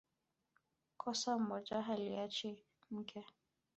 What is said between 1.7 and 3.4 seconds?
haliachi mke